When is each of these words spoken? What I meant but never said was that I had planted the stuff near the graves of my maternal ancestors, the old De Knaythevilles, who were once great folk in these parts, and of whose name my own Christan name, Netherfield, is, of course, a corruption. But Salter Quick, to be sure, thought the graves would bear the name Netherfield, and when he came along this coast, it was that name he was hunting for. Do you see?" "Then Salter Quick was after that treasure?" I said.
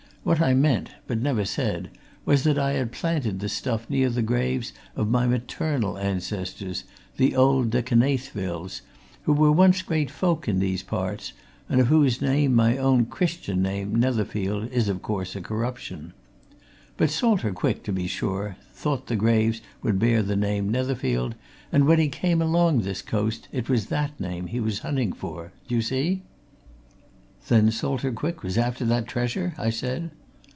What 0.23 0.39
I 0.39 0.53
meant 0.53 0.91
but 1.07 1.17
never 1.17 1.45
said 1.45 1.89
was 2.25 2.43
that 2.43 2.59
I 2.59 2.73
had 2.73 2.91
planted 2.91 3.39
the 3.39 3.49
stuff 3.49 3.89
near 3.89 4.07
the 4.07 4.21
graves 4.21 4.71
of 4.95 5.09
my 5.09 5.25
maternal 5.25 5.97
ancestors, 5.97 6.83
the 7.17 7.35
old 7.35 7.71
De 7.71 7.81
Knaythevilles, 7.81 8.81
who 9.23 9.33
were 9.33 9.51
once 9.51 9.81
great 9.81 10.11
folk 10.11 10.47
in 10.47 10.59
these 10.59 10.83
parts, 10.83 11.33
and 11.67 11.81
of 11.81 11.87
whose 11.87 12.21
name 12.21 12.53
my 12.53 12.77
own 12.77 13.07
Christan 13.07 13.63
name, 13.63 13.95
Netherfield, 13.95 14.69
is, 14.71 14.89
of 14.89 15.01
course, 15.01 15.35
a 15.35 15.41
corruption. 15.41 16.13
But 16.97 17.09
Salter 17.09 17.51
Quick, 17.51 17.81
to 17.85 17.91
be 17.91 18.05
sure, 18.05 18.57
thought 18.73 19.07
the 19.07 19.15
graves 19.15 19.59
would 19.81 19.97
bear 19.97 20.21
the 20.21 20.35
name 20.35 20.69
Netherfield, 20.69 21.33
and 21.71 21.87
when 21.87 21.97
he 21.97 22.09
came 22.09 22.43
along 22.43 22.81
this 22.81 23.01
coast, 23.01 23.47
it 23.51 23.67
was 23.69 23.87
that 23.87 24.19
name 24.19 24.45
he 24.45 24.59
was 24.59 24.79
hunting 24.79 25.13
for. 25.13 25.51
Do 25.67 25.73
you 25.73 25.81
see?" 25.81 26.21
"Then 27.47 27.71
Salter 27.71 28.11
Quick 28.11 28.43
was 28.43 28.55
after 28.55 28.85
that 28.85 29.07
treasure?" 29.07 29.55
I 29.57 29.71
said. 29.71 30.11